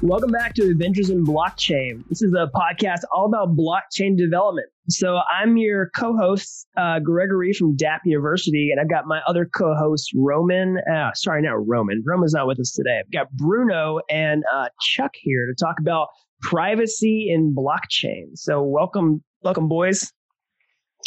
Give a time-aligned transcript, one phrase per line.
[0.00, 2.06] Welcome back to Adventures in Blockchain.
[2.08, 4.68] This is a podcast all about blockchain development.
[4.88, 10.12] So I'm your co-host, uh, Gregory from Dapp University, and I've got my other co-host,
[10.14, 10.78] Roman.
[10.88, 12.04] Uh, sorry, not Roman.
[12.06, 13.00] Roman's not with us today.
[13.04, 16.06] I've got Bruno and uh, Chuck here to talk about
[16.42, 18.36] privacy in blockchain.
[18.36, 20.12] So welcome, welcome, boys.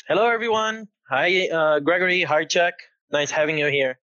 [0.09, 0.89] Hello, everyone.
[1.09, 2.23] Hi, uh, Gregory.
[2.23, 2.73] Hi, Chuck.
[3.09, 4.00] Nice having you here.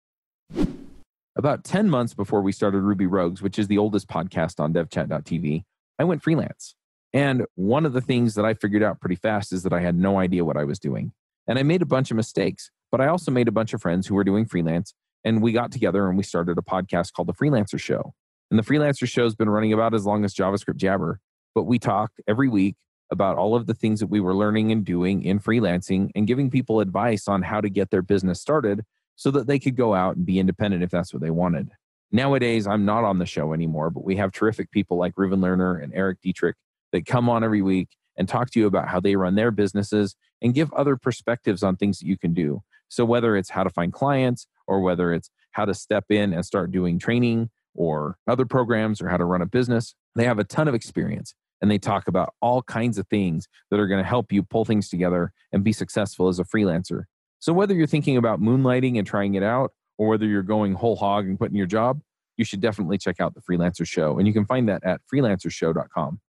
[1.35, 5.63] About 10 months before we started Ruby Rogues, which is the oldest podcast on devchat.tv,
[5.97, 6.75] I went freelance.
[7.11, 9.95] And one of the things that I figured out pretty fast is that I had
[9.95, 11.11] no idea what I was doing.
[11.47, 14.05] And I made a bunch of mistakes, but I also made a bunch of friends
[14.05, 14.93] who were doing freelance.
[15.23, 18.13] And we got together and we started a podcast called The Freelancer Show.
[18.51, 21.19] And the Freelancer Show has been running about as long as JavaScript Jabber.
[21.55, 22.75] But we talk every week
[23.11, 26.51] about all of the things that we were learning and doing in freelancing and giving
[26.51, 28.83] people advice on how to get their business started
[29.23, 31.71] so that they could go out and be independent if that's what they wanted.
[32.11, 35.81] Nowadays, I'm not on the show anymore, but we have terrific people like Reuven Lerner
[35.81, 36.57] and Erik Dietrich
[36.91, 40.17] that come on every week and talk to you about how they run their businesses
[40.41, 42.63] and give other perspectives on things that you can do.
[42.89, 46.45] So, whether it's how to find clients or whether it's how to step in and
[46.45, 50.43] start doing training or other programs or how to run a business, they have a
[50.43, 54.07] ton of experience and they talk about all kinds of things that are going to
[54.07, 57.05] help you pull things together and be successful as a freelancer.
[57.43, 60.95] So whether you're thinking about moonlighting and trying it out, or whether you're going whole
[60.95, 61.99] hog and quitting your job,
[62.37, 64.17] you should definitely check out the Freelancer Show.
[64.17, 66.21] And you can find that at freelancershow.com.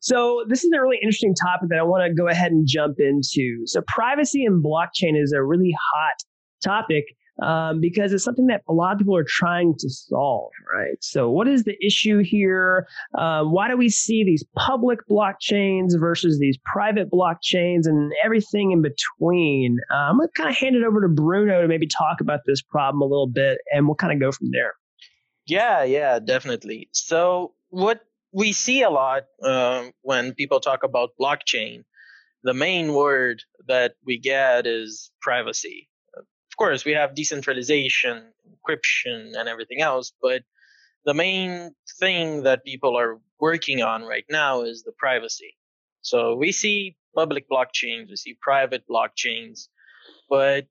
[0.00, 2.96] So, this is a really interesting topic that I want to go ahead and jump
[2.98, 3.62] into.
[3.66, 6.16] So, privacy and blockchain is a really hot
[6.64, 7.04] topic
[7.40, 10.96] um, because it's something that a lot of people are trying to solve, right?
[11.00, 12.86] So, what is the issue here?
[13.16, 18.82] Um, why do we see these public blockchains versus these private blockchains and everything in
[18.82, 19.78] between?
[19.90, 22.40] Uh, I'm going to kind of hand it over to Bruno to maybe talk about
[22.46, 24.74] this problem a little bit, and we'll kind of go from there.
[25.46, 26.90] Yeah, yeah, definitely.
[26.92, 28.00] So, what
[28.32, 31.84] we see a lot uh, when people talk about blockchain,
[32.42, 35.88] the main word that we get is privacy
[36.62, 40.42] course, we have decentralization, encryption, and everything else, but
[41.04, 45.56] the main thing that people are working on right now is the privacy.
[46.02, 49.66] So we see public blockchains, we see private blockchains,
[50.30, 50.66] but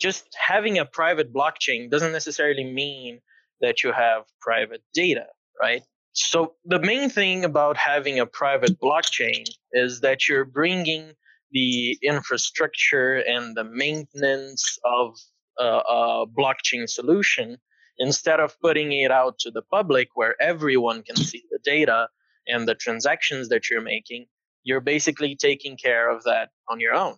[0.00, 3.18] just having a private blockchain doesn't necessarily mean
[3.60, 5.26] that you have private data,
[5.60, 5.82] right?
[6.12, 11.14] So the main thing about having a private blockchain is that you're bringing
[11.54, 15.16] the infrastructure and the maintenance of
[15.58, 17.56] a, a blockchain solution
[17.96, 22.08] instead of putting it out to the public where everyone can see the data
[22.46, 24.26] and the transactions that you're making
[24.64, 27.16] you're basically taking care of that on your own.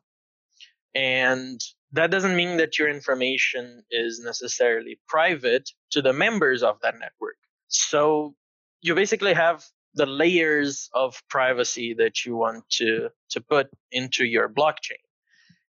[0.94, 1.60] And
[1.92, 7.36] that doesn't mean that your information is necessarily private to the members of that network.
[7.68, 8.34] So
[8.82, 9.64] you basically have
[9.96, 15.02] the layers of privacy that you want to to put into your blockchain.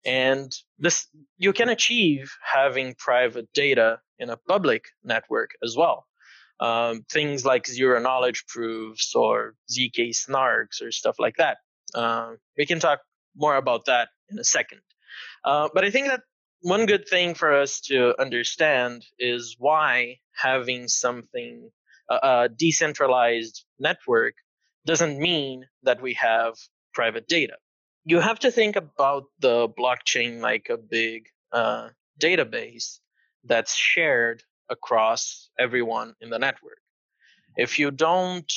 [0.05, 1.07] And this
[1.39, 6.07] you can achieve having private data in a public network as well.
[6.59, 11.59] Um, things like zero knowledge proofs or zk snarks or stuff like that.
[11.95, 13.01] Uh, we can talk
[13.37, 14.81] more about that in a second.
[15.45, 16.23] Uh, but i think that
[16.63, 21.71] one good thing for us to understand is why having something
[22.09, 24.35] a decentralized network
[24.87, 26.55] doesn't mean that we have
[26.95, 27.57] private data.
[28.05, 31.89] You have to think about the blockchain like a big uh,
[32.21, 33.01] database
[33.45, 36.79] that's shared across everyone in the network.
[37.57, 38.53] If you don't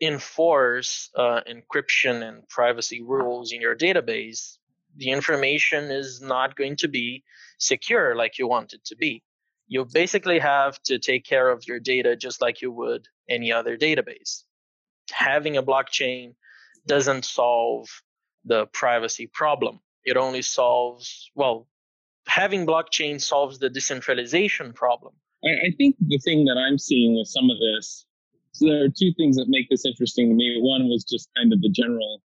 [0.00, 4.58] enforce uh, encryption and privacy rules in your database,
[4.96, 7.24] the information is not going to be
[7.58, 9.22] secure like you want it to be
[9.68, 13.76] you basically have to take care of your data just like you would any other
[13.76, 14.44] database.
[15.10, 16.34] Having a blockchain
[16.86, 17.88] doesn't solve
[18.44, 19.80] the privacy problem.
[20.04, 21.66] It only solves, well,
[22.28, 25.14] having blockchain solves the decentralization problem.
[25.44, 28.06] I, think the thing that I'm seeing with some of this,
[28.52, 30.58] so there are two things that make this interesting to me.
[30.60, 32.22] One was just kind of the general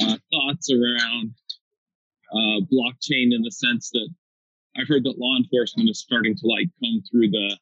[0.00, 1.34] uh, thoughts around
[2.32, 4.08] uh, blockchain in the sense that
[4.76, 7.56] I've heard that law enforcement is starting to like come through the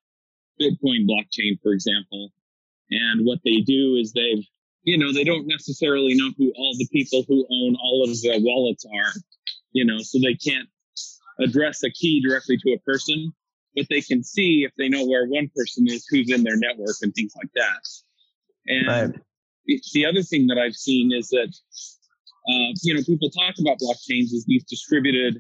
[0.61, 2.31] Bitcoin blockchain, for example.
[2.91, 4.45] And what they do is they've,
[4.83, 8.41] you know, they don't necessarily know who all the people who own all of the
[8.43, 9.13] wallets are,
[9.73, 10.69] you know, so they can't
[11.41, 13.33] address a key directly to a person,
[13.77, 16.97] but they can see if they know where one person is, who's in their network
[17.03, 17.81] and things like that.
[18.67, 19.21] And right.
[19.93, 21.55] the other thing that I've seen is that,
[22.49, 25.39] uh, you know, people talk about blockchains as these distributed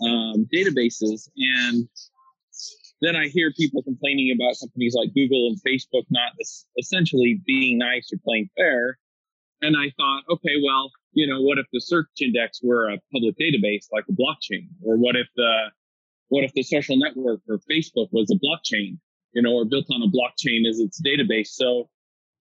[0.00, 1.28] um, databases.
[1.36, 1.88] And
[3.00, 6.32] then I hear people complaining about companies like Google and Facebook not
[6.78, 8.98] essentially being nice or playing fair.
[9.62, 13.36] And I thought, okay, well, you know, what if the search index were a public
[13.38, 14.68] database like a blockchain?
[14.82, 15.70] Or what if the
[16.28, 18.98] what if the social network or Facebook was a blockchain,
[19.32, 21.48] you know, or built on a blockchain as its database?
[21.48, 21.88] So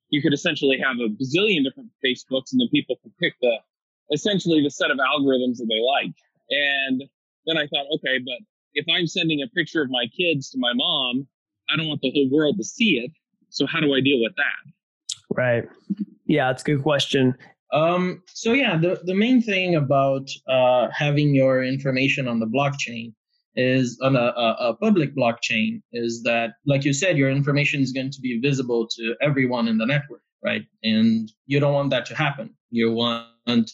[0.09, 3.57] you could essentially have a bazillion different Facebooks and then people could pick the
[4.11, 6.15] essentially the set of algorithms that they like.
[6.49, 7.03] And
[7.45, 8.37] then I thought, okay, but
[8.73, 11.27] if I'm sending a picture of my kids to my mom,
[11.69, 13.11] I don't want the whole world to see it.
[13.49, 14.73] So how do I deal with that?
[15.29, 15.65] Right.
[16.25, 17.35] Yeah, that's a good question.
[17.71, 23.13] Um, so yeah, the, the main thing about uh, having your information on the blockchain
[23.55, 28.11] is on a, a, public blockchain is that, like you said, your information is going
[28.11, 30.63] to be visible to everyone in the network, right?
[30.83, 32.55] And you don't want that to happen.
[32.71, 33.71] You want,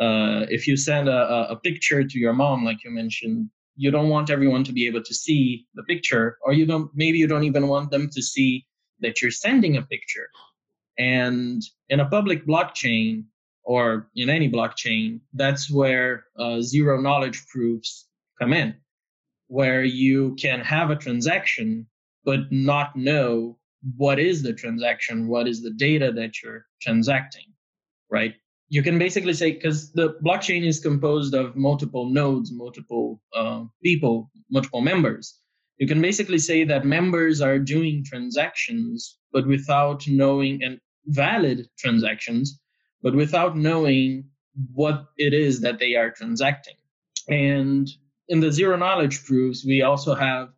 [0.00, 4.08] uh, if you send a, a picture to your mom, like you mentioned, you don't
[4.08, 7.44] want everyone to be able to see the picture, or you don't, maybe you don't
[7.44, 8.66] even want them to see
[9.00, 10.28] that you're sending a picture.
[10.98, 13.24] And in a public blockchain,
[13.64, 18.06] or in any blockchain, that's where uh, zero knowledge proofs
[18.38, 18.74] come in,
[19.48, 21.86] where you can have a transaction
[22.24, 23.58] but not know
[23.96, 27.52] what is the transaction, what is the data that you're transacting,
[28.10, 28.34] right?
[28.68, 34.30] You can basically say, because the blockchain is composed of multiple nodes, multiple uh, people,
[34.50, 35.38] multiple members.
[35.78, 42.60] You can basically say that members are doing transactions, but without knowing and valid transactions,
[43.02, 44.24] but without knowing
[44.72, 46.76] what it is that they are transacting.
[47.28, 47.88] And
[48.28, 50.48] in the zero knowledge proofs, we also have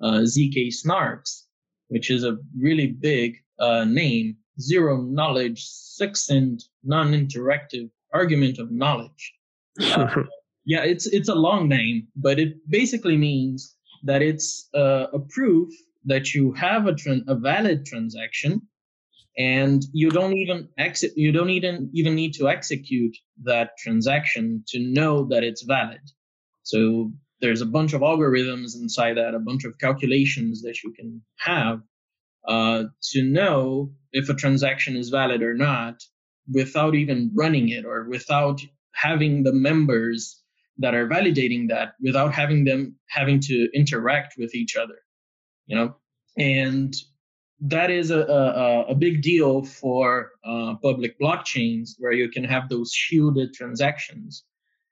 [0.00, 1.44] uh, ZK snarks,
[1.88, 9.34] which is a really big uh, name, zero knowledge, succinct, non-interactive argument of knowledge.
[9.80, 10.22] Uh,
[10.64, 15.70] yeah, it's it's a long name, but it basically means that it's uh, a proof
[16.04, 18.60] that you have a, tran- a valid transaction
[19.36, 24.78] and you don't even exit you don't even even need to execute that transaction to
[24.78, 26.00] know that it's valid
[26.62, 27.10] so
[27.40, 31.80] there's a bunch of algorithms inside that a bunch of calculations that you can have
[32.46, 36.02] uh, to know if a transaction is valid or not
[36.52, 38.60] without even running it or without
[38.92, 40.40] having the members
[40.78, 44.98] that are validating that without having them having to interact with each other
[45.66, 45.94] you know
[46.36, 46.94] and
[47.60, 52.68] that is a, a, a big deal for uh, public blockchains where you can have
[52.68, 54.44] those shielded transactions.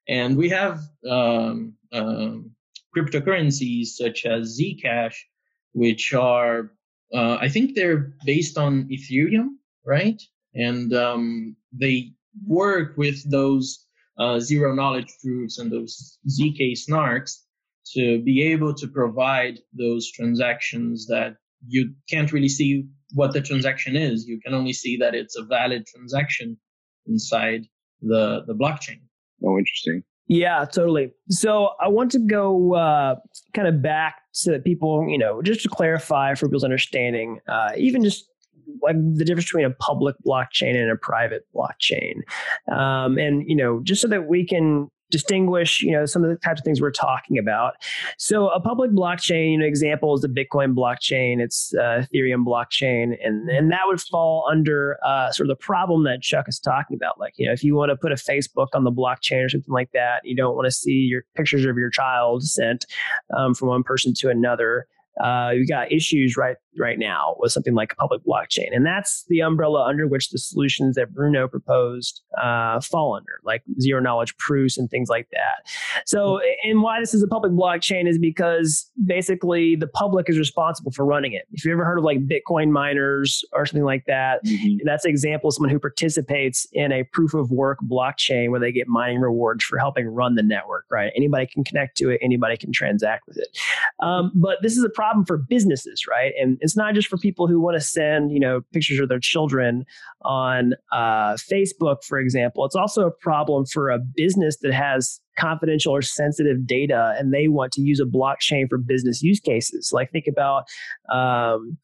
[0.09, 2.53] And we have um, um,
[2.97, 5.17] cryptocurrencies such as Zcash,
[5.73, 6.73] which are,
[7.15, 10.21] uh, I think they're based on Ethereum, right?
[10.55, 12.13] And um, they
[12.47, 13.87] work with those
[14.19, 17.39] uh, zero knowledge proofs and those ZK snarks
[17.95, 21.37] to be able to provide those transactions that
[21.67, 24.27] you can't really see what the transaction is.
[24.27, 26.59] You can only see that it's a valid transaction
[27.07, 27.67] inside
[28.01, 29.01] the the blockchain.
[29.45, 30.03] Oh, interesting.
[30.29, 31.13] Yeah, totally.
[31.29, 33.17] So I want to go uh,
[33.55, 38.03] kind of back to people, you know, just to clarify for people's understanding, uh, even
[38.03, 38.29] just
[38.81, 42.23] like the difference between a public blockchain and a private blockchain,
[42.73, 46.37] um, and you know, just so that we can distinguish, you know, some of the
[46.37, 47.75] types of things we're talking about.
[48.19, 53.15] So a public blockchain, you know, example is the Bitcoin blockchain, it's uh, Ethereum blockchain,
[53.25, 56.97] and and that would fall under uh, sort of the problem that Chuck is talking
[56.97, 57.21] about.
[57.21, 59.73] Like, you know, if you want to put a Facebook on the blockchain or something
[59.73, 62.87] like that, you don't want to see your pictures of your child sent
[63.37, 64.87] um, from one person to another
[65.21, 69.25] uh, you got issues right right now with something like a public blockchain, and that's
[69.29, 74.37] the umbrella under which the solutions that Bruno proposed uh, fall under, like zero knowledge
[74.37, 75.71] proofs and things like that.
[76.07, 80.93] So, and why this is a public blockchain is because basically the public is responsible
[80.93, 81.43] for running it.
[81.53, 84.79] If you've ever heard of like Bitcoin miners or something like that, mm-hmm.
[84.85, 88.73] that's an example of someone who participates in a proof of work blockchain where they
[88.73, 90.85] get mining rewards for helping run the network.
[90.91, 91.13] Right?
[91.17, 92.21] Anybody can connect to it.
[92.23, 93.59] Anybody can transact with it.
[94.01, 96.33] Um, but this is a problem for businesses, right?
[96.41, 99.19] And it's not just for people who want to send, you know, pictures of their
[99.19, 99.85] children
[100.23, 102.65] on uh, Facebook, for example.
[102.65, 107.49] It's also a problem for a business that has confidential or sensitive data and they
[107.49, 109.91] want to use a blockchain for business use cases.
[109.93, 110.65] Like think about,
[111.13, 111.79] um,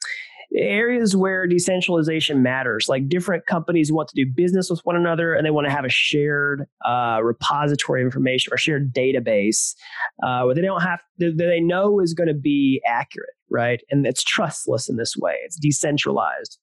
[0.56, 5.44] areas where decentralization matters like different companies want to do business with one another and
[5.44, 9.75] they want to have a shared uh, repository of information or shared database
[10.23, 14.07] uh, where they don't have that they know is going to be accurate right and
[14.07, 16.59] it's trustless in this way it's decentralized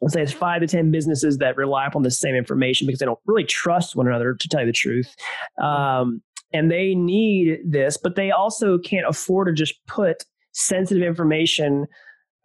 [0.00, 3.06] let's say it's five to 10 businesses that rely upon the same information because they
[3.06, 5.14] don't really trust one another, to tell you the truth.
[5.60, 6.22] Um,
[6.52, 11.86] and they need this, but they also can't afford to just put sensitive information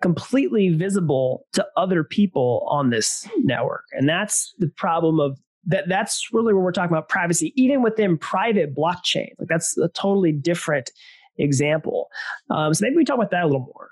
[0.01, 3.85] completely visible to other people on this network.
[3.93, 8.17] And that's the problem of that that's really where we're talking about privacy, even within
[8.17, 9.31] private blockchains.
[9.39, 10.91] Like that's a totally different
[11.37, 12.09] example.
[12.49, 13.89] Um, so maybe we talk about that a little more.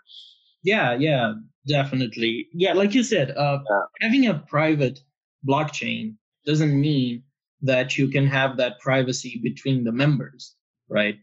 [0.64, 1.34] Yeah, yeah,
[1.68, 2.48] definitely.
[2.54, 3.60] Yeah, like you said, uh,
[4.00, 5.00] having a private
[5.48, 7.24] blockchain doesn't mean
[7.62, 10.56] that you can have that privacy between the members,
[10.90, 11.16] right?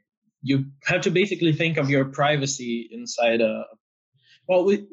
[0.42, 3.64] You have to basically think of your privacy inside a.
[4.48, 4.86] Well, we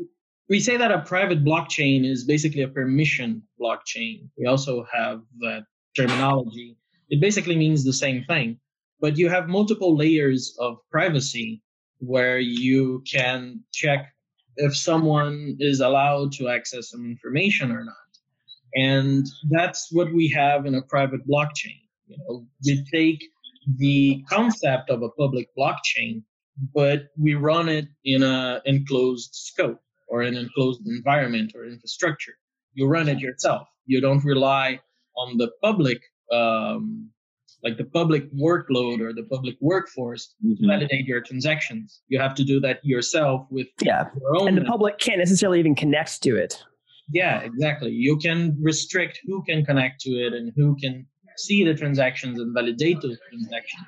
[0.50, 4.30] we say that a private blockchain is basically a permission blockchain.
[4.38, 5.64] We also have that
[5.96, 6.78] terminology.
[7.10, 8.60] It basically means the same thing,
[9.00, 11.62] but you have multiple layers of privacy
[12.00, 14.14] where you can check
[14.58, 17.96] if someone is allowed to access some information or not.
[18.76, 21.80] And that's what we have in a private blockchain.
[22.08, 23.24] You know, we take
[23.78, 26.24] the concept of a public blockchain,
[26.74, 32.34] but we run it in a enclosed scope or an enclosed environment or infrastructure.
[32.74, 33.68] You run it yourself.
[33.86, 34.80] You don't rely
[35.18, 37.10] on the public, um,
[37.66, 40.62] like the public workload or the public workforce mm-hmm.
[40.62, 42.02] to validate your transactions.
[42.08, 44.06] You have to do that yourself with yeah.
[44.22, 44.48] your own.
[44.48, 46.64] And the public can't necessarily even connect to it.
[47.12, 47.92] Yeah, exactly.
[47.92, 51.08] You can restrict who can connect to it and who can
[51.38, 53.88] see the transactions and validate those transactions.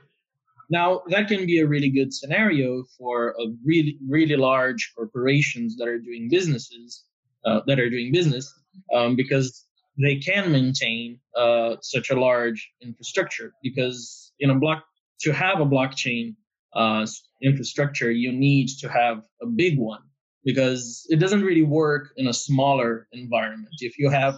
[0.70, 5.88] Now, that can be a really good scenario for a really, really large corporations that
[5.88, 7.04] are doing businesses,
[7.46, 8.54] uh, that are doing business,
[8.94, 9.67] um, because
[10.02, 13.54] they can maintain uh, such a large infrastructure.
[13.64, 14.84] Because in a block,
[15.22, 16.36] to have a blockchain
[16.76, 17.06] uh,
[17.42, 20.02] infrastructure, you need to have a big one
[20.44, 23.74] because it doesn't really work in a smaller environment.
[23.80, 24.36] If you have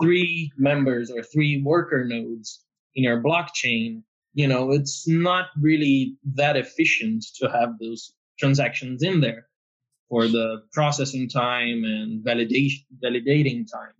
[0.00, 4.02] three members or three worker nodes in your blockchain,
[4.34, 9.48] you know, it's not really that efficient to have those transactions in there
[10.08, 13.97] for the processing time and validation, validating time.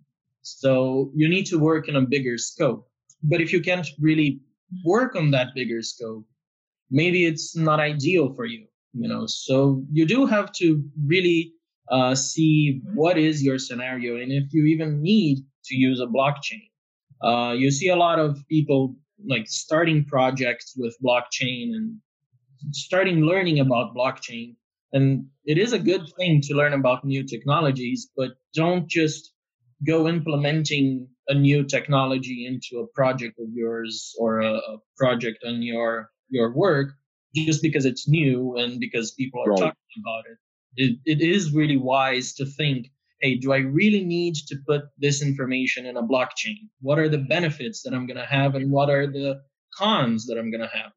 [0.57, 2.87] So you need to work in a bigger scope.
[3.23, 4.41] But if you can't really
[4.85, 6.25] work on that bigger scope,
[6.89, 9.25] maybe it's not ideal for you, you know.
[9.27, 11.53] So you do have to really
[11.91, 16.63] uh, see what is your scenario and if you even need to use a blockchain.
[17.21, 18.95] Uh, you see a lot of people
[19.27, 21.97] like starting projects with blockchain and
[22.71, 24.55] starting learning about blockchain.
[24.93, 29.33] And it is a good thing to learn about new technologies, but don't just
[29.85, 35.61] go implementing a new technology into a project of yours or a, a project on
[35.61, 36.89] your your work
[37.35, 39.59] just because it's new and because people are right.
[39.59, 40.37] talking about it.
[40.75, 40.99] it.
[41.05, 42.87] It is really wise to think
[43.21, 46.69] hey, do I really need to put this information in a blockchain?
[46.79, 49.41] What are the benefits that I'm going to have and what are the
[49.77, 50.91] cons that I'm going to have?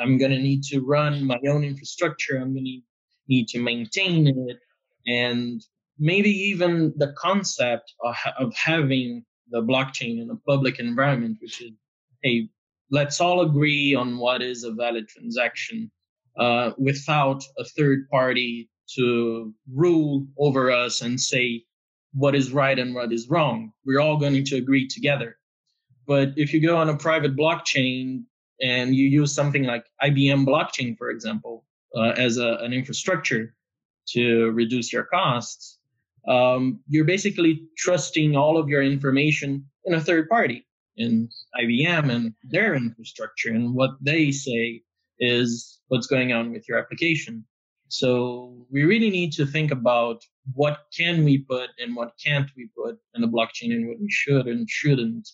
[0.00, 2.36] I'm going to need to run my own infrastructure.
[2.36, 2.80] I'm going to
[3.28, 4.58] need to maintain it.
[5.06, 5.62] And
[5.98, 11.72] maybe even the concept of, of having the blockchain in a public environment, which is,
[12.22, 12.48] hey,
[12.90, 15.90] let's all agree on what is a valid transaction
[16.38, 21.64] uh, without a third party to rule over us and say
[22.14, 23.72] what is right and what is wrong.
[23.84, 25.36] We're all going to agree together.
[26.06, 28.24] But if you go on a private blockchain
[28.62, 31.64] and you use something like IBM blockchain, for example,
[31.96, 33.54] uh, as a, an infrastructure
[34.08, 35.75] to reduce your costs,
[36.28, 40.66] um, you're basically trusting all of your information in a third party,
[40.96, 41.28] in
[41.60, 44.82] IBM and their infrastructure, and what they say
[45.18, 47.44] is what's going on with your application.
[47.88, 50.22] So we really need to think about
[50.54, 54.10] what can we put and what can't we put in the blockchain and what we
[54.10, 55.28] should and shouldn't.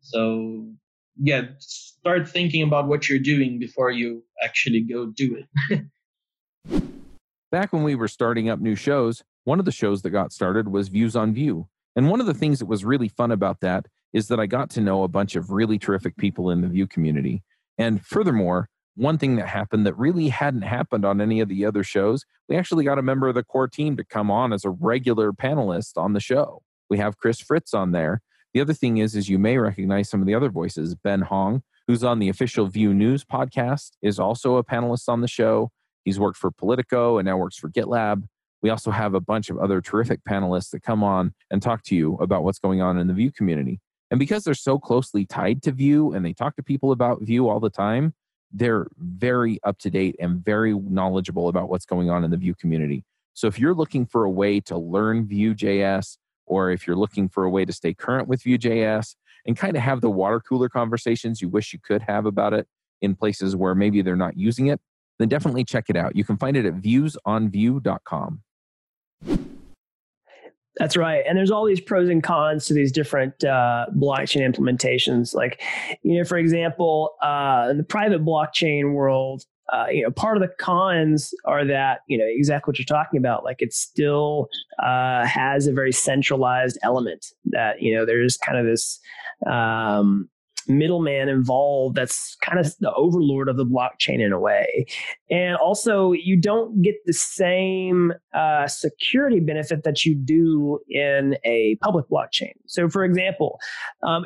[0.00, 0.68] So
[1.18, 5.84] yeah, start thinking about what you're doing before you actually go do it.
[7.50, 10.66] Back when we were starting up new shows, one of the shows that got started
[10.68, 11.68] was Views on Vue.
[11.94, 14.70] And one of the things that was really fun about that is that I got
[14.70, 17.44] to know a bunch of really terrific people in the Vue community.
[17.78, 21.84] And furthermore, one thing that happened that really hadn't happened on any of the other
[21.84, 24.70] shows, we actually got a member of the core team to come on as a
[24.70, 26.62] regular panelist on the show.
[26.90, 28.22] We have Chris Fritz on there.
[28.52, 30.96] The other thing is, is you may recognize some of the other voices.
[30.96, 35.28] Ben Hong, who's on the official Vue News podcast, is also a panelist on the
[35.28, 35.70] show.
[36.04, 38.24] He's worked for Politico and now works for GitLab.
[38.66, 41.94] We also have a bunch of other terrific panelists that come on and talk to
[41.94, 43.78] you about what's going on in the Vue community.
[44.10, 47.48] And because they're so closely tied to Vue and they talk to people about Vue
[47.48, 48.12] all the time,
[48.50, 52.56] they're very up to date and very knowledgeable about what's going on in the Vue
[52.56, 53.04] community.
[53.34, 57.44] So if you're looking for a way to learn Vue.js, or if you're looking for
[57.44, 59.14] a way to stay current with Vue.js
[59.46, 62.66] and kind of have the water cooler conversations you wish you could have about it
[63.00, 64.80] in places where maybe they're not using it,
[65.20, 66.16] then definitely check it out.
[66.16, 68.42] You can find it at viewsonvue.com.
[70.78, 71.24] That's right.
[71.26, 75.34] And there's all these pros and cons to these different uh, blockchain implementations.
[75.34, 75.62] Like,
[76.02, 80.42] you know, for example, uh, in the private blockchain world, uh, you know, part of
[80.42, 83.42] the cons are that, you know, exactly what you're talking about.
[83.42, 84.48] Like it still
[84.82, 89.00] uh, has a very centralized element that, you know, there's kind of this,
[89.50, 90.28] um,
[90.68, 94.86] middleman involved that's kind of the overlord of the blockchain in a way.
[95.30, 101.76] And also, you don't get the same uh, security benefit that you do in a
[101.82, 102.52] public blockchain.
[102.66, 103.58] So, for example,
[104.02, 104.24] um,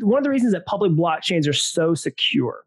[0.00, 2.64] one of the reasons that public blockchains are so secure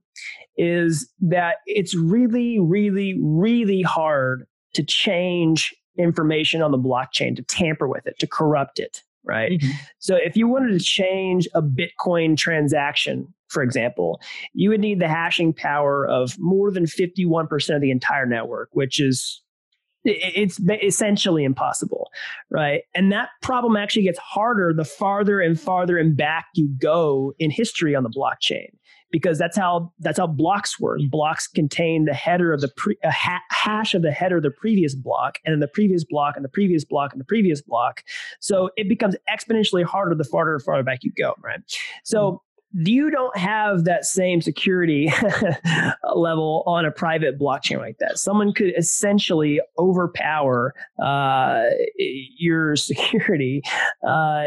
[0.57, 7.87] is that it's really, really, really hard to change information on the blockchain, to tamper
[7.87, 9.51] with it, to corrupt it right?
[9.51, 9.69] Mm-hmm.
[9.99, 14.19] So if you wanted to change a Bitcoin transaction, for example,
[14.53, 18.99] you would need the hashing power of more than 51% of the entire network, which
[18.99, 19.41] is
[20.05, 22.09] it's essentially impossible,
[22.49, 22.83] right?
[22.95, 27.51] And that problem actually gets harder the farther and farther and back you go in
[27.51, 28.69] history on the blockchain
[29.11, 30.99] because that's how that's how blocks work.
[31.09, 34.51] Blocks contain the header of the pre, a ha- hash of the header of the
[34.51, 38.03] previous block, and then the previous block, and the previous block, and the previous block.
[38.39, 41.59] So it becomes exponentially harder the farther and farther back you go, right?
[42.03, 42.41] So
[42.73, 45.11] you don't have that same security
[46.13, 48.19] level on a private blockchain like that.
[48.19, 51.63] Someone could essentially overpower uh,
[51.97, 53.63] your security
[54.07, 54.45] uh,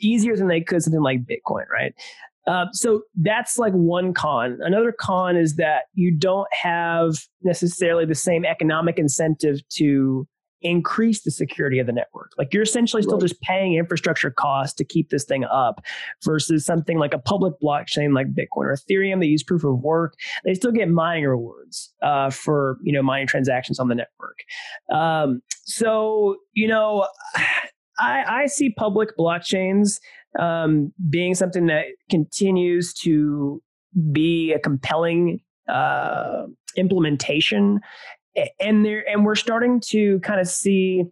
[0.00, 1.94] easier than they could something like Bitcoin, right?
[2.50, 4.58] Uh, so that's like one con.
[4.60, 10.26] Another con is that you don't have necessarily the same economic incentive to
[10.62, 12.32] increase the security of the network.
[12.36, 13.28] Like you're essentially still right.
[13.28, 15.80] just paying infrastructure costs to keep this thing up
[16.24, 19.20] versus something like a public blockchain like Bitcoin or Ethereum.
[19.20, 20.14] They use proof of work.
[20.44, 24.38] They still get mining rewards uh, for you know mining transactions on the network.
[24.92, 27.06] Um, so you know,
[27.98, 30.00] I, I see public blockchains
[30.38, 33.62] um, being something that continues to
[34.12, 37.80] be a compelling uh, implementation.
[38.60, 41.04] And there and we're starting to kind of see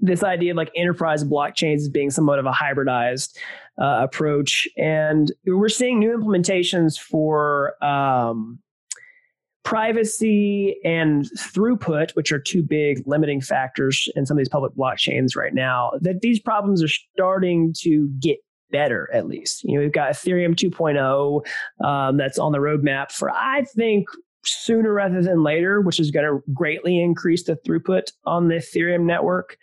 [0.00, 3.36] this idea of like enterprise blockchains as being somewhat of a hybridized
[3.80, 4.66] uh, approach.
[4.76, 8.58] And we're seeing new implementations for um,
[9.64, 15.36] privacy and throughput, which are two big limiting factors in some of these public blockchains
[15.36, 18.38] right now, that these problems are starting to get
[18.70, 19.64] better at least.
[19.64, 24.06] You know, we've got Ethereum 2.0 um, that's on the roadmap for, I think,
[24.46, 29.04] sooner rather than later, which is going to greatly increase the throughput on the Ethereum
[29.04, 29.56] network.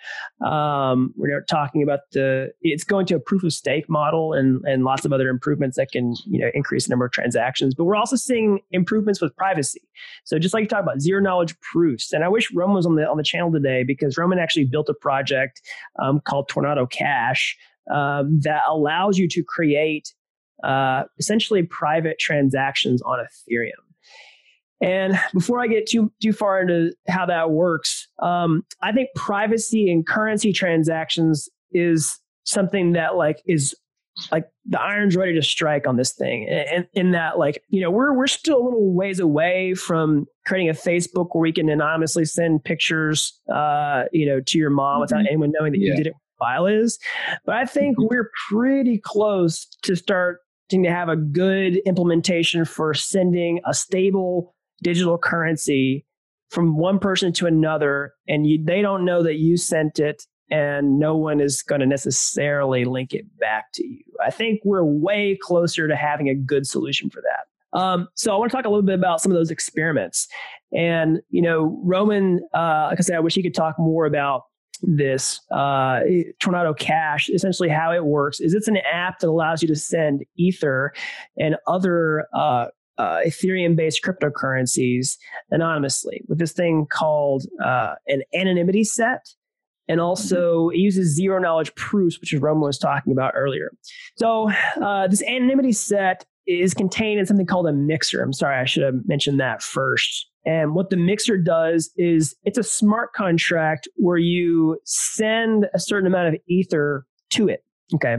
[0.45, 4.83] Um, we're talking about the it's going to a proof of stake model and and
[4.83, 7.75] lots of other improvements that can you know increase the number of transactions.
[7.75, 9.81] But we're also seeing improvements with privacy.
[10.23, 12.95] So just like you talk about zero knowledge proofs, and I wish Roman was on
[12.95, 15.61] the on the channel today because Roman actually built a project
[16.01, 17.57] um, called Tornado Cash
[17.91, 20.13] um, that allows you to create
[20.63, 23.90] uh, essentially private transactions on Ethereum.
[24.81, 29.91] And before I get too too far into how that works, um, I think privacy
[29.91, 33.75] and currency transactions is something that like is
[34.31, 36.47] like the iron's ready to strike on this thing.
[36.49, 40.69] And in that, like you know, we're we're still a little ways away from creating
[40.69, 45.19] a Facebook where we can anonymously send pictures, uh, you know, to your mom without
[45.19, 45.27] mm-hmm.
[45.27, 45.91] anyone knowing that yeah.
[45.91, 46.13] you did it.
[46.39, 46.97] File is,
[47.45, 48.07] but I think mm-hmm.
[48.09, 50.39] we're pretty close to start
[50.71, 56.05] to have a good implementation for sending a stable digital currency
[56.49, 60.99] from one person to another and you, they don't know that you sent it and
[60.99, 64.03] no one is going to necessarily link it back to you.
[64.23, 67.79] I think we're way closer to having a good solution for that.
[67.79, 70.27] Um, so I want to talk a little bit about some of those experiments.
[70.73, 74.43] And, you know, Roman, uh, like I said, I wish he could talk more about
[74.81, 76.01] this uh,
[76.39, 77.29] Tornado Cash.
[77.29, 80.93] Essentially, how it works is it's an app that allows you to send Ether
[81.37, 85.17] and other uh, uh, Ethereum based cryptocurrencies
[85.49, 89.25] anonymously with this thing called uh, an anonymity set.
[89.87, 90.75] And also, mm-hmm.
[90.75, 93.71] it uses zero knowledge proofs, which is Roman was talking about earlier.
[94.15, 94.49] So,
[94.81, 98.21] uh, this anonymity set is contained in something called a mixer.
[98.21, 100.27] I'm sorry, I should have mentioned that first.
[100.45, 106.07] And what the mixer does is it's a smart contract where you send a certain
[106.07, 107.63] amount of ether to it.
[107.93, 108.17] Okay.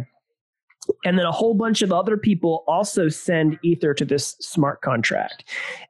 [1.05, 5.45] And then a whole bunch of other people also send Ether to this smart contract.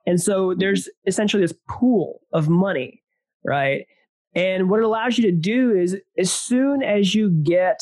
[0.07, 3.03] And so there's essentially this pool of money,
[3.45, 3.87] right?
[4.35, 7.81] And what it allows you to do is as soon as you get,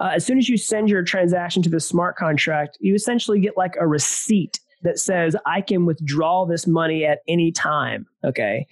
[0.00, 3.56] uh, as soon as you send your transaction to the smart contract, you essentially get
[3.56, 8.06] like a receipt that says I can withdraw this money at any time.
[8.24, 8.66] Okay.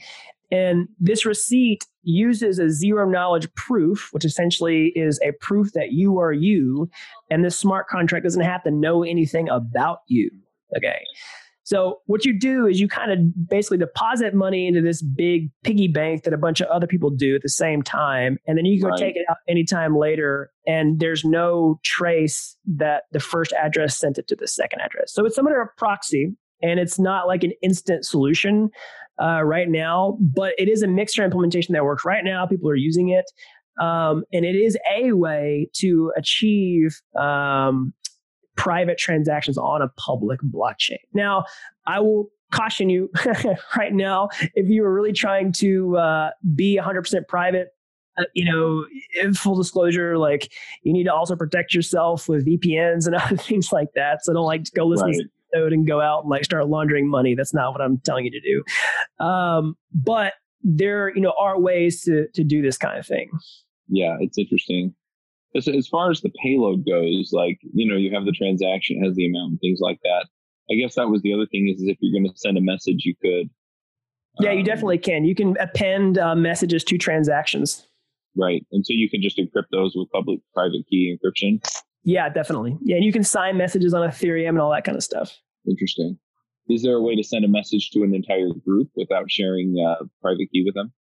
[0.52, 6.18] And this receipt uses a zero knowledge proof, which essentially is a proof that you
[6.18, 6.90] are you.
[7.30, 10.30] And this smart contract doesn't have to know anything about you.
[10.76, 11.00] Okay.
[11.64, 15.88] So what you do is you kind of basically deposit money into this big piggy
[15.88, 18.82] bank that a bunch of other people do at the same time, and then you
[18.82, 18.98] go right.
[18.98, 24.26] take it out anytime later, and there's no trace that the first address sent it
[24.28, 25.14] to the second address.
[25.14, 28.70] So it's somewhat of a proxy, and it's not like an instant solution
[29.22, 32.46] uh, right now, but it is a mixer implementation that works right now.
[32.46, 33.30] People are using it.
[33.80, 37.94] Um, and it is a way to achieve um,
[38.56, 40.98] private transactions on a public blockchain.
[41.14, 41.44] Now,
[41.86, 43.10] I will caution you
[43.76, 47.68] right now if you are really trying to uh, be 100% private
[48.18, 48.84] uh, you know
[49.32, 53.88] full disclosure like you need to also protect yourself with vpns and other things like
[53.94, 55.16] that so don't like go listen right.
[55.54, 58.30] Code and go out and like start laundering money that's not what i'm telling you
[58.30, 63.06] to do um, but there you know are ways to to do this kind of
[63.06, 63.30] thing
[63.88, 64.94] yeah it's interesting
[65.54, 69.14] as, as far as the payload goes, like, you know, you have the transaction, has
[69.14, 70.26] the amount and things like that.
[70.70, 72.60] I guess that was the other thing is, is if you're going to send a
[72.60, 73.50] message, you could.
[74.40, 75.24] Yeah, you um, definitely can.
[75.24, 77.86] You can append uh, messages to transactions.
[78.36, 78.64] Right.
[78.72, 81.60] And so you can just encrypt those with public private key encryption.
[82.04, 82.76] Yeah, definitely.
[82.82, 85.38] Yeah, and you can sign messages on Ethereum and all that kind of stuff.
[85.68, 86.18] Interesting.
[86.68, 90.04] Is there a way to send a message to an entire group without sharing uh,
[90.20, 90.92] private key with them?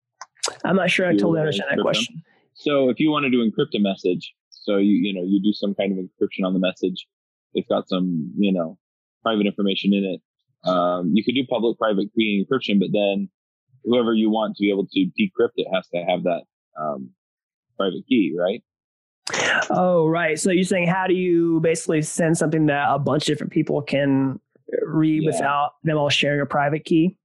[0.64, 2.16] I'm not sure I totally understand that question.
[2.16, 2.24] Them?
[2.54, 5.74] So if you wanted to encrypt a message, so you you know you do some
[5.74, 7.08] kind of encryption on the message.
[7.54, 8.78] It's got some you know
[9.24, 10.22] private information in it.
[10.70, 13.30] Um, you could do public private key encryption, but then
[13.84, 16.44] whoever you want to be able to decrypt it has to have that
[16.80, 17.12] um,
[17.78, 18.64] private key, right?
[19.70, 20.40] Oh, right.
[20.40, 23.82] So you're saying how do you basically send something that a bunch of different people
[23.82, 24.40] can
[24.84, 25.32] read yeah.
[25.32, 27.18] without them all sharing a private key?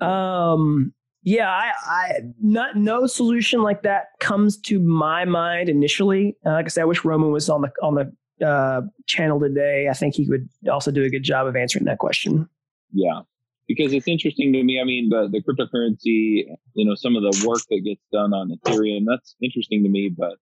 [0.00, 6.36] Um, yeah, I, I not no solution like that comes to my mind initially.
[6.44, 9.88] Uh, like I said, I wish Roman was on the on the uh, channel today.
[9.88, 12.46] I think he would also do a good job of answering that question.
[12.92, 13.20] Yeah,
[13.66, 14.78] because it's interesting to me.
[14.78, 18.50] I mean, the the cryptocurrency, you know, some of the work that gets done on
[18.50, 20.10] Ethereum, that's interesting to me.
[20.14, 20.34] But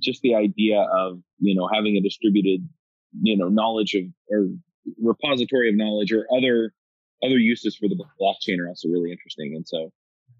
[0.00, 2.68] just the idea of you know having a distributed,
[3.22, 4.48] you know, knowledge of or
[5.02, 6.72] repository of knowledge or other
[7.22, 9.54] other uses for the blockchain are also really interesting.
[9.56, 9.90] And so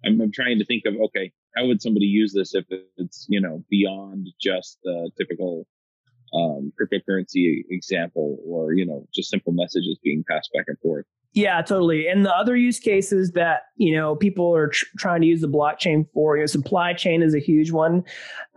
[0.04, 2.64] I'm, I'm trying to think of, okay, how would somebody use this if
[2.96, 5.66] it's, you know, beyond just the typical
[6.34, 11.04] um, cryptocurrency example or, you know, just simple messages being passed back and forth.
[11.32, 12.06] Yeah, totally.
[12.08, 15.48] And the other use cases that you know people are tr- trying to use the
[15.48, 18.02] blockchain for, you know, supply chain is a huge one.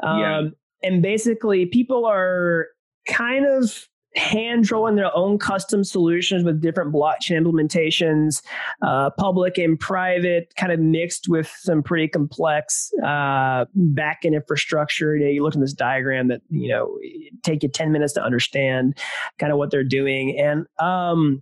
[0.03, 0.41] Um, yeah.
[0.83, 2.67] And basically, people are
[3.07, 8.41] kind of hand drawing their own custom solutions with different blockchain implementations,
[8.81, 15.15] uh, public and private, kind of mixed with some pretty complex uh, backend infrastructure.
[15.15, 16.97] You, know, you look at this diagram that you know
[17.43, 18.97] take you ten minutes to understand
[19.39, 21.41] kind of what they're doing, and um,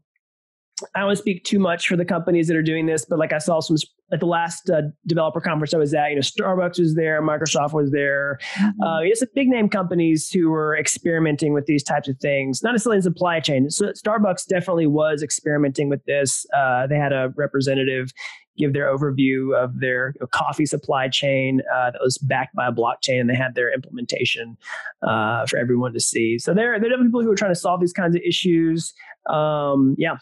[0.96, 3.20] I don't want to speak too much for the companies that are doing this, but
[3.20, 3.78] like I saw some
[4.12, 7.74] at the last uh, developer conference I was at, you know, Starbucks was there, Microsoft
[7.74, 8.40] was there.
[8.56, 8.82] Mm-hmm.
[8.82, 12.64] Uh, you know, some big name companies who were experimenting with these types of things,
[12.64, 13.70] not necessarily in supply chain.
[13.70, 16.46] So Starbucks definitely was experimenting with this.
[16.56, 18.12] Uh, they had a representative
[18.58, 23.22] give their overview of their coffee supply chain uh, that was backed by a blockchain,
[23.22, 24.58] and they had their implementation
[25.02, 26.38] uh, for everyone to see.
[26.38, 28.94] So there, there are people who are trying to solve these kinds of issues.
[29.30, 30.18] Um, yeah.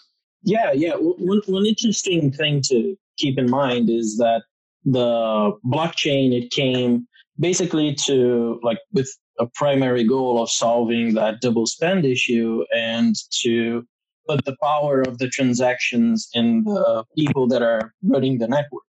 [0.48, 0.94] Yeah, yeah.
[0.96, 4.44] One, one interesting thing to keep in mind is that
[4.86, 7.06] the blockchain it came
[7.38, 13.86] basically to like with a primary goal of solving that double spend issue and to
[14.26, 18.84] put the power of the transactions in the people that are running the network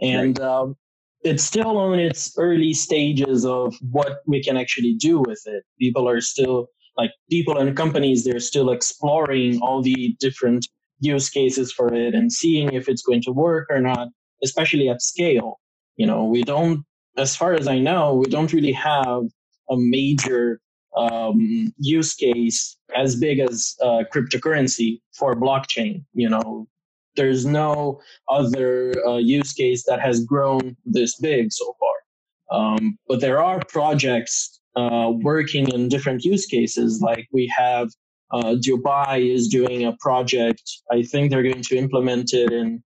[0.00, 0.48] and right.
[0.48, 0.76] um,
[1.22, 6.08] it's still on its early stages of what we can actually do with it people
[6.08, 10.66] are still like people and companies they're still exploring all the different
[11.00, 14.08] use cases for it and seeing if it's going to work or not,
[14.42, 15.60] especially at scale.
[15.96, 16.84] You know, we don't,
[17.16, 19.22] as far as I know, we don't really have
[19.70, 20.60] a major
[20.96, 26.04] um, use case as big as uh, cryptocurrency for blockchain.
[26.14, 26.68] You know,
[27.16, 32.58] there's no other uh, use case that has grown this big so far.
[32.58, 37.00] Um, but there are projects uh, working in different use cases.
[37.00, 37.88] Like we have
[38.32, 40.62] uh, Dubai is doing a project.
[40.90, 42.82] I think they're going to implement it in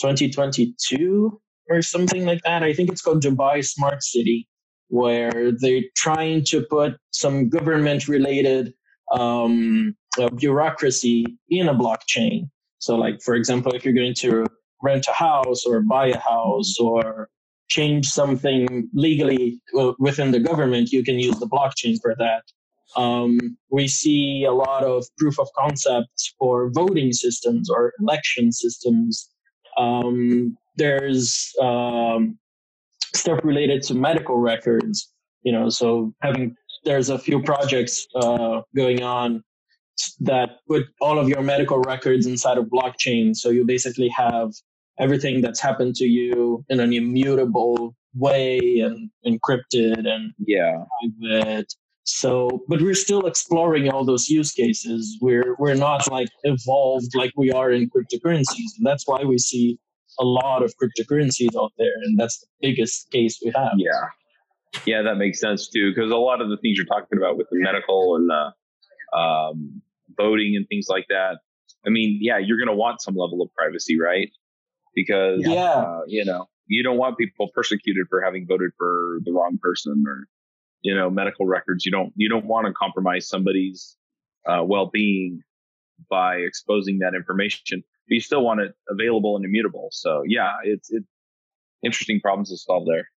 [0.00, 2.62] 2022 or something like that.
[2.62, 4.48] I think it's called Dubai Smart City,
[4.88, 8.72] where they're trying to put some government related
[9.12, 12.48] um, uh, bureaucracy in a blockchain.
[12.78, 14.46] So, like for example, if you're going to
[14.82, 17.28] rent a house or buy a house or
[17.68, 19.60] change something legally
[19.98, 22.42] within the government, you can use the blockchain for that.
[22.96, 29.28] Um, we see a lot of proof of concepts for voting systems or election systems.
[29.76, 32.38] Um, there's um,
[33.14, 39.02] stuff related to medical records, you know, so having there's a few projects uh, going
[39.02, 39.42] on
[40.20, 43.34] that put all of your medical records inside of blockchain.
[43.34, 44.52] So you basically have
[44.98, 50.84] everything that's happened to you in an immutable way and encrypted and yeah
[51.20, 51.72] private.
[52.10, 55.18] So, but we're still exploring all those use cases.
[55.20, 59.78] We're we're not like evolved like we are in cryptocurrencies, and that's why we see
[60.18, 63.72] a lot of cryptocurrencies out there, and that's the biggest case we have.
[63.76, 63.90] Yeah,
[64.86, 67.46] yeah, that makes sense too, because a lot of the things you're talking about with
[67.50, 69.82] the medical and the um,
[70.16, 71.40] voting and things like that.
[71.86, 74.30] I mean, yeah, you're going to want some level of privacy, right?
[74.94, 79.32] Because yeah, uh, you know, you don't want people persecuted for having voted for the
[79.32, 80.26] wrong person or
[80.82, 81.84] you know medical records.
[81.84, 83.96] You don't you don't want to compromise somebody's
[84.46, 85.42] uh, well-being
[86.08, 87.82] by exposing that information.
[88.08, 89.88] But you still want it available and immutable.
[89.92, 91.06] So yeah, it's it's
[91.82, 93.08] interesting problems to solve there.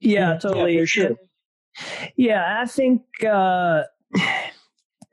[0.00, 0.78] Yeah, totally.
[0.78, 1.16] Yeah, sure.
[2.16, 3.82] Yeah, I think uh,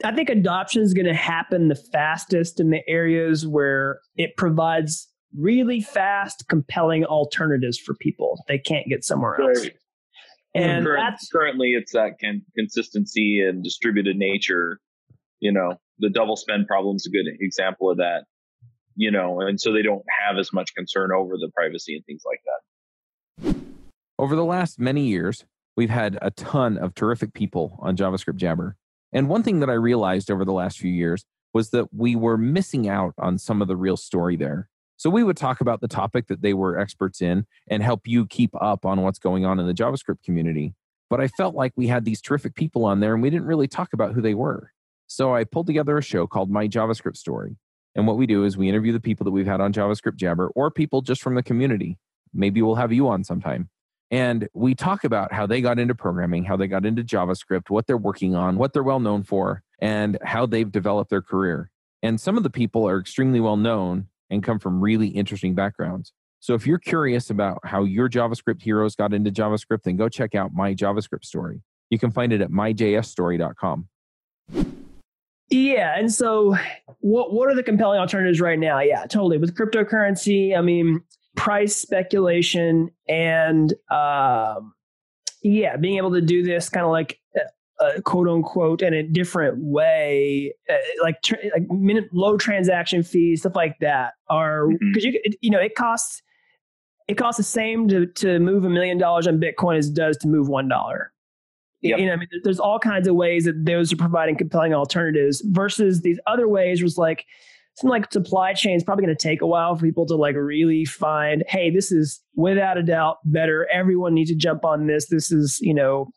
[0.03, 5.07] I think adoption is going to happen the fastest in the areas where it provides
[5.37, 9.63] really fast, compelling alternatives for people they can't get somewhere else.
[9.63, 9.75] Right.
[10.55, 14.79] Mm, and Current- that's currently it's that can, consistency and distributed nature.
[15.39, 18.25] You know, the double spend problem is a good example of that.
[18.95, 22.23] You know, and so they don't have as much concern over the privacy and things
[22.25, 23.55] like that.
[24.17, 25.43] Over the last many years,
[25.75, 28.77] we've had a ton of terrific people on JavaScript Jabber.
[29.11, 32.37] And one thing that I realized over the last few years was that we were
[32.37, 34.69] missing out on some of the real story there.
[34.97, 38.25] So we would talk about the topic that they were experts in and help you
[38.25, 40.73] keep up on what's going on in the JavaScript community.
[41.09, 43.67] But I felt like we had these terrific people on there and we didn't really
[43.67, 44.71] talk about who they were.
[45.07, 47.57] So I pulled together a show called My JavaScript Story.
[47.93, 50.47] And what we do is we interview the people that we've had on JavaScript Jabber
[50.55, 51.97] or people just from the community.
[52.33, 53.69] Maybe we'll have you on sometime.
[54.11, 57.87] And we talk about how they got into programming, how they got into JavaScript, what
[57.87, 61.69] they're working on, what they're well known for, and how they've developed their career.
[62.03, 66.13] And some of the people are extremely well known and come from really interesting backgrounds.
[66.39, 70.35] So if you're curious about how your JavaScript heroes got into JavaScript, then go check
[70.35, 71.61] out my JavaScript story.
[71.89, 73.87] You can find it at myjsstory.com.
[75.49, 76.55] Yeah, and so
[76.99, 78.79] what what are the compelling alternatives right now?
[78.79, 79.37] Yeah, totally.
[79.37, 81.01] With cryptocurrency, I mean,
[81.35, 84.73] price speculation and um,
[85.43, 87.19] yeah, being able to do this kind of like
[87.79, 93.41] uh, quote unquote in a different way, uh, like tr- like minute low transaction fees,
[93.41, 95.13] stuff like that, are because Mhm.
[95.13, 96.21] you it, you know it costs
[97.07, 100.17] it costs the same to to move a million dollars on Bitcoin as it does
[100.17, 101.11] to move one dollar.
[101.81, 101.99] Yep.
[101.99, 105.41] You know, I mean, there's all kinds of ways that those are providing compelling alternatives
[105.45, 107.25] versus these other ways was like
[107.75, 110.35] something like supply chain is probably going to take a while for people to like
[110.35, 113.67] really find, hey, this is without a doubt better.
[113.71, 115.07] Everyone needs to jump on this.
[115.07, 116.09] This is, you know,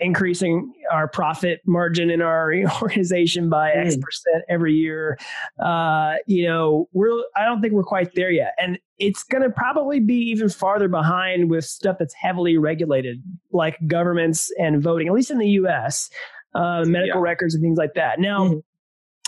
[0.00, 2.52] increasing our profit margin in our
[2.82, 4.00] organization by X Mm.
[4.02, 5.18] percent every year.
[5.62, 8.54] Uh, you know, we're I don't think we're quite there yet.
[8.58, 14.50] And it's gonna probably be even farther behind with stuff that's heavily regulated, like governments
[14.58, 16.10] and voting, at least in the US,
[16.54, 17.28] uh, medical Yeah.
[17.30, 18.20] records and things like that.
[18.20, 18.60] Now,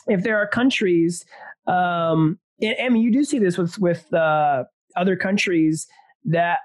[0.09, 1.25] if there are countries,
[1.67, 5.87] um, and, and you do see this with with uh, other countries
[6.25, 6.59] that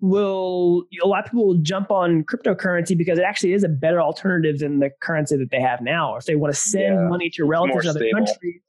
[0.00, 4.00] will a lot of people will jump on cryptocurrency because it actually is a better
[4.00, 6.16] alternative than the currency that they have now.
[6.16, 8.16] If they want to send Yeah, money to relatives in other stable.
[8.26, 8.62] countries,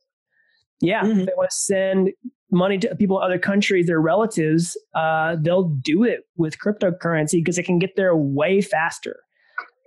[0.82, 1.22] yeah, Mhm.
[1.22, 2.12] if they want to send
[2.52, 7.58] money to people in other countries, their relatives, uh, they'll do it with cryptocurrency because
[7.58, 9.22] it can get there way faster.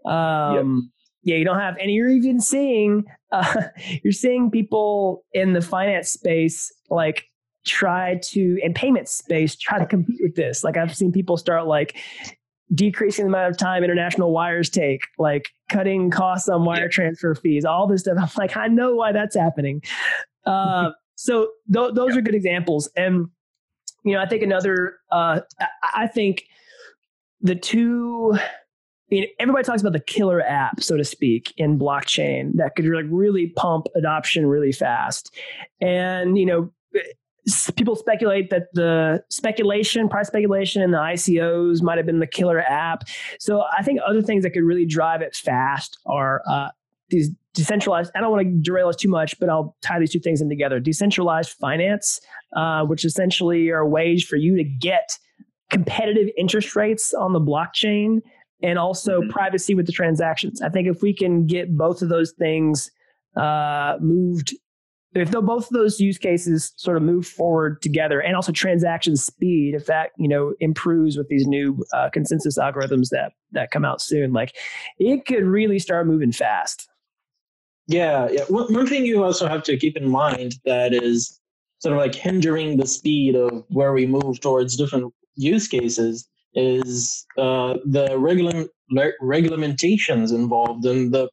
[0.06, 0.90] Um,
[1.26, 3.62] Yeah, you don't have, and you're even seeing, uh,
[4.02, 7.24] you're seeing people in the finance space like
[7.64, 10.64] try to, and payment space, try to compete with this.
[10.64, 11.96] Like I've seen people start like
[12.74, 16.88] decreasing the amount of time international wires take, like cutting costs on wire Yeah.
[16.88, 18.16] transfer fees, all this stuff.
[18.18, 19.82] I'm like, I know why that's happening.
[20.46, 22.88] Uh, so th- those are good examples.
[22.96, 23.28] And,
[24.04, 26.44] you know, I think another, uh, I, I think
[27.40, 28.36] the two,
[29.08, 32.86] you know, everybody talks about the killer app, so to speak, in blockchain that could
[32.86, 35.34] like really pump adoption really fast.
[35.80, 36.70] And, you know,
[37.76, 42.60] people speculate that the speculation, price speculation, and the ICOs might have been the killer
[42.60, 43.04] app.
[43.38, 46.68] So I think other things that could really drive it fast are uh,
[47.10, 48.10] these decentralized.
[48.14, 50.48] I don't want to derail us too much, but I'll tie these two things in
[50.48, 50.80] together.
[50.80, 52.20] Decentralized finance,
[52.56, 55.18] uh, which essentially are ways for you to get
[55.70, 58.20] competitive interest rates on the blockchain
[58.62, 59.30] and also mm-hmm.
[59.30, 60.62] privacy with the transactions.
[60.62, 62.90] I think if we can get both of those things
[63.36, 64.54] uh, moved,
[65.14, 69.74] if both of those use cases sort of move forward together, and also transaction speed,
[69.74, 74.00] if that you know improves with these new uh, consensus algorithms that that come out
[74.00, 74.54] soon, like
[74.98, 76.88] it could really start moving fast.
[77.86, 78.44] Yeah, yeah.
[78.48, 81.38] One, thing you also have to keep in mind that is
[81.80, 87.26] sort of like hindering the speed of where we move towards different use cases is
[87.36, 88.66] uh, the regular
[89.22, 91.28] regulamentations involved and the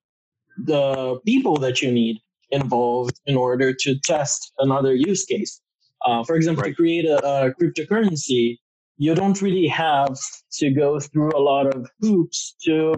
[0.66, 2.18] the people that you need
[2.52, 5.62] involved in order to test another use case.
[6.06, 6.70] Uh, for example, right.
[6.70, 8.58] to create a, a, cryptocurrency,
[8.98, 10.18] you don't really have
[10.52, 12.96] to go through a lot of hoops to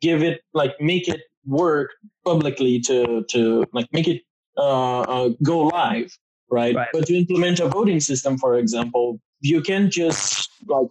[0.00, 1.90] give it like make it work
[2.24, 4.22] publicly to to like make it
[4.56, 6.16] uh, uh, go live,
[6.50, 6.74] right?
[6.74, 6.88] right?
[6.92, 10.88] But to implement a voting system, for example, you can just like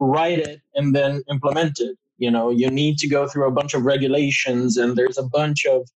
[0.00, 1.96] write it and then implement it.
[2.18, 5.66] You know, you need to go through a bunch of regulations, and there's a bunch
[5.66, 5.88] of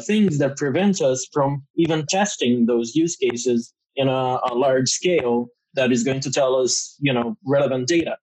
[0.00, 5.48] things that prevent us from even testing those use cases in a, a, large scale
[5.74, 8.16] that is going to tell us, you know, relevant data.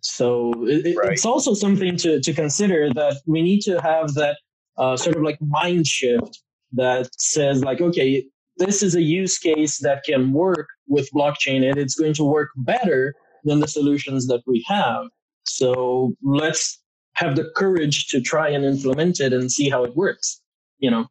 [0.00, 1.12] So it, right.
[1.12, 4.38] it's also something to, to consider that we need to have that
[4.78, 8.24] uh, sort of like mind shift that says like, okay,
[8.56, 12.50] this is a use case that can work with blockchain and it's going to work
[12.56, 15.06] better than the solutions that we have.
[15.44, 16.80] So let's
[17.14, 20.39] have the courage to try and implement it and see how it works,
[20.80, 21.06] you know?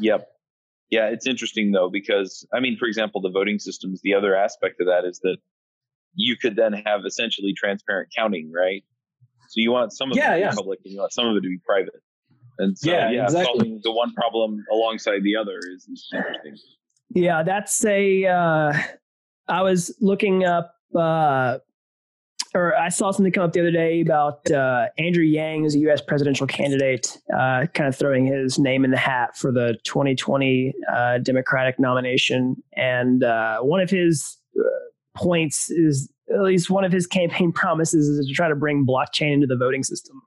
[0.00, 0.28] Yep.
[0.90, 4.80] Yeah, it's interesting though, because I mean, for example, the voting systems, the other aspect
[4.80, 5.36] of that is that
[6.14, 8.84] you could then have essentially transparent counting, right?
[9.48, 10.50] So you want some of yeah, it to yeah.
[10.50, 12.02] be public and you want some of it to be private.
[12.58, 13.44] And so, yeah, yeah exactly.
[13.44, 16.56] solving the one problem alongside the other is, is interesting.
[17.10, 18.26] Yeah, that's a.
[18.26, 18.72] Uh,
[19.46, 21.58] I was looking up, uh,
[22.54, 25.78] or I saw something come up the other day about uh, Andrew Yang as a
[25.80, 26.00] U.S.
[26.00, 31.18] presidential candidate, uh, kind of throwing his name in the hat for the 2020 uh,
[31.18, 34.38] Democratic nomination, and uh, one of his
[35.18, 39.34] points is at least one of his campaign promises is to try to bring blockchain
[39.34, 40.22] into the voting system.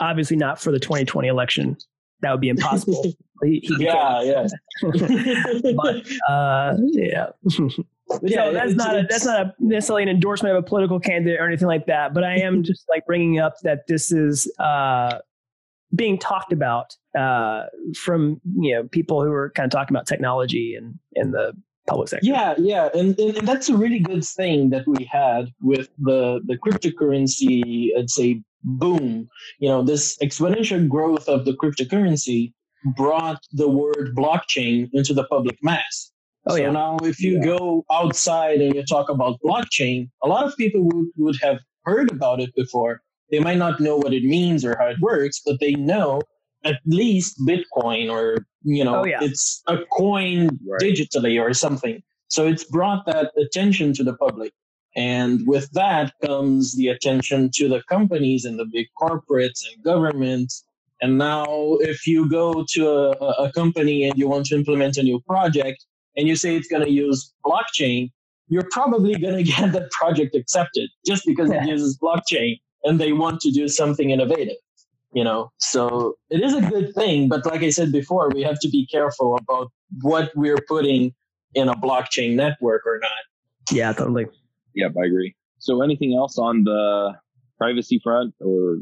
[0.00, 1.76] Obviously, not for the 2020 election.
[2.20, 3.02] That would be impossible.
[3.42, 4.46] he, he yeah, yeah.
[5.76, 6.06] but
[8.14, 8.50] uh, yeah.
[8.50, 11.68] that's not a, that's not a necessarily an endorsement of a political candidate or anything
[11.68, 12.14] like that.
[12.14, 15.18] But I am just like bringing up that this is uh,
[15.94, 17.64] being talked about uh,
[17.96, 21.52] from you know people who are kind of talking about technology and in the
[21.86, 22.26] public sector.
[22.26, 26.40] Yeah, yeah, and, and, and that's a really good thing that we had with the
[26.46, 27.88] the cryptocurrency.
[27.98, 29.28] I'd say boom.
[29.58, 32.52] You know, this exponential growth of the cryptocurrency
[32.96, 36.11] brought the word blockchain into the public mass.
[36.46, 36.70] Oh, so yeah.
[36.70, 37.44] now if you yeah.
[37.44, 42.10] go outside and you talk about blockchain, a lot of people would, would have heard
[42.10, 43.00] about it before.
[43.30, 46.20] They might not know what it means or how it works, but they know
[46.64, 49.18] at least Bitcoin or you know, oh, yeah.
[49.20, 50.80] it's a coin right.
[50.80, 52.02] digitally or something.
[52.28, 54.52] So it's brought that attention to the public.
[54.94, 60.64] And with that comes the attention to the companies and the big corporates and governments.
[61.00, 63.10] And now, if you go to a,
[63.46, 65.84] a company and you want to implement a new project
[66.16, 68.10] and you say it's going to use blockchain,
[68.48, 73.12] you're probably going to get that project accepted just because it uses blockchain and they
[73.12, 74.56] want to do something innovative
[75.12, 75.52] you know?
[75.58, 78.86] So it is a good thing but like i said before we have to be
[78.86, 79.70] careful about
[80.00, 81.14] what we're putting
[81.54, 83.22] in a blockchain network or not.
[83.70, 84.26] Yeah totally.
[84.74, 85.34] Yep i agree.
[85.58, 87.12] So anything else on the
[87.58, 88.78] privacy front or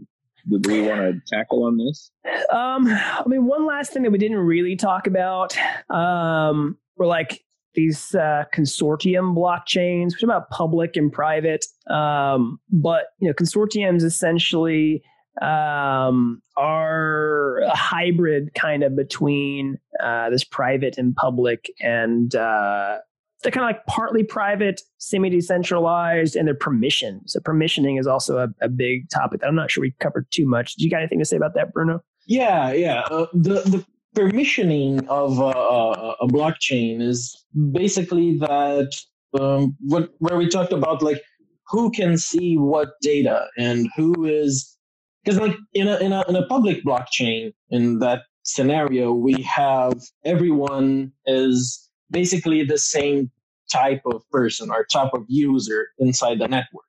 [0.49, 2.11] do we want to tackle on this?
[2.51, 5.57] Um i mean one last thing that we didn't really talk about
[5.91, 7.43] um were like
[7.75, 11.65] these uh, consortium blockchains, which are about public and private.
[11.89, 15.03] Um, but you know, consortiums essentially
[15.41, 22.99] um, are a hybrid kind of between uh, this private and public, and uh,
[23.43, 27.23] they're kind of like partly private, semi decentralized, and they're permission.
[27.27, 30.47] So permissioning is also a, a, big topic that I'm not sure we covered too
[30.47, 30.75] much.
[30.75, 32.03] Do you got anything to say about that, Bruno?
[32.27, 33.01] Yeah, yeah.
[33.11, 38.93] Uh, the the permissioning of a, a, blockchain is basically that
[39.39, 41.23] um, what where we talked about like
[41.69, 44.77] who can see what data and who is
[45.23, 49.95] because like in a, in a in a public blockchain in that scenario we have
[50.25, 53.31] everyone is basically the same
[53.71, 56.85] type of person or type of user inside the network.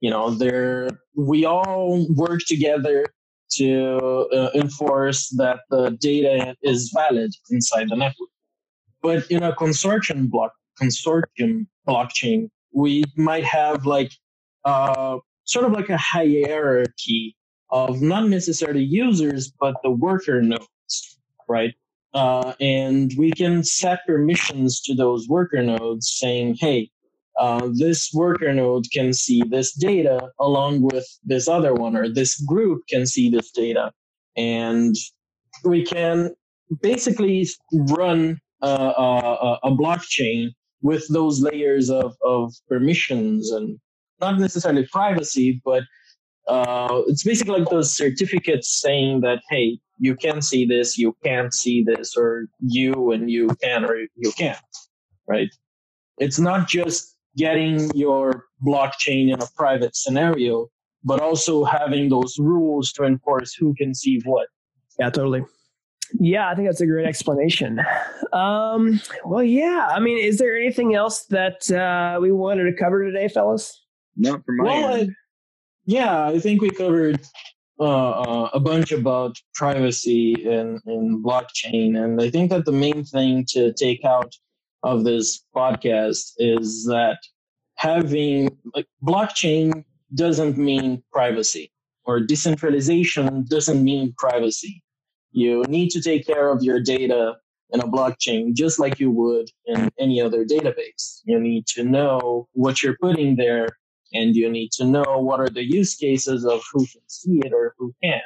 [0.00, 3.06] You know they're we all work together
[3.50, 8.28] to uh, enforce that the data is valid inside the network.
[9.02, 14.12] But in a consortium block consortium blockchain, we might have like
[14.64, 17.36] uh, sort of like a hierarchy
[17.70, 21.18] of not necessarily users, but the worker nodes,
[21.48, 21.74] right?
[22.14, 26.90] Uh, and we can set permissions to those worker nodes saying, hey,
[27.38, 32.40] uh, this worker node can see this data along with this other one, or this
[32.40, 33.92] group can see this data.
[34.36, 34.94] And
[35.64, 36.34] we can
[36.82, 40.50] basically run a, a, a blockchain
[40.82, 43.78] with those layers of, of permissions and
[44.20, 45.82] not necessarily privacy, but
[46.48, 51.52] uh, it's basically like those certificates saying that, hey, you can see this, you can't
[51.52, 54.58] see this, or you and you can or you can't,
[55.26, 55.50] right?
[56.18, 60.66] It's not just getting your blockchain in a private scenario,
[61.04, 64.48] but also having those rules to enforce who can see what.
[64.98, 65.44] Yeah, totally.
[66.18, 67.80] Yeah, I think that's a great explanation.
[68.32, 69.88] Um, well, yeah.
[69.90, 73.84] I mean, is there anything else that uh, we wanted to cover today, fellas?
[74.16, 75.10] Not from my Well, end.
[75.10, 75.14] I,
[75.84, 77.20] yeah, I think we covered
[77.78, 82.02] uh, uh, a bunch about privacy in, in blockchain.
[82.02, 84.34] And I think that the main thing to take out
[84.82, 87.18] of this podcast is that
[87.76, 91.72] having like blockchain doesn't mean privacy
[92.04, 94.82] or decentralization doesn't mean privacy.
[95.32, 97.34] You need to take care of your data
[97.70, 101.20] in a blockchain just like you would in any other database.
[101.24, 103.68] You need to know what you're putting there
[104.12, 107.52] and you need to know what are the use cases of who can see it
[107.52, 108.22] or who can't.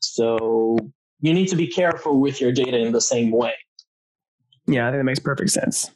[0.00, 0.78] So
[1.20, 3.52] you need to be careful with your data in the same way.
[4.70, 5.90] Yeah, I think that makes perfect sense.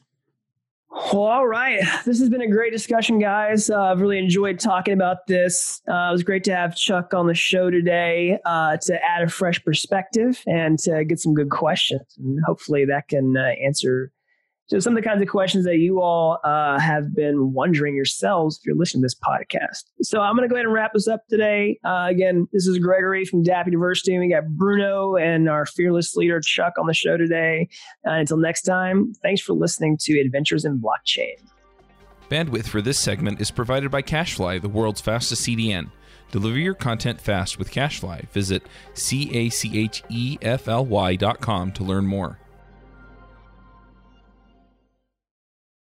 [1.13, 1.81] Well, all right.
[2.05, 3.69] This has been a great discussion, guys.
[3.69, 5.81] Uh, I've really enjoyed talking about this.
[5.89, 9.29] Uh, it was great to have Chuck on the show today uh, to add a
[9.29, 12.17] fresh perspective and to get some good questions.
[12.19, 14.13] And hopefully that can uh, answer
[14.67, 18.59] so some of the kinds of questions that you all uh, have been wondering yourselves
[18.59, 19.85] if you're listening to this podcast.
[20.01, 21.79] So I'm going to go ahead and wrap this up today.
[21.85, 24.19] Uh, again, this is Gregory from Dapp University.
[24.19, 27.69] We got Bruno and our fearless leader Chuck on the show today.
[28.07, 31.35] Uh, until next time, thanks for listening to Adventures in Blockchain.
[32.31, 35.91] Bandwidth for this segment is provided by CacheFly, the world's fastest CDN.
[36.31, 38.31] Deliver your content fast with CacheFly.
[38.31, 42.39] Visit C A C H E F L Y dot com to learn more.